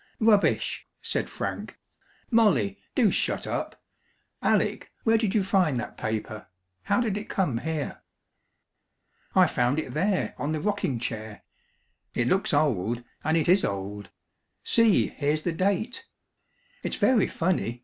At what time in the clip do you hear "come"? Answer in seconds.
7.29-7.59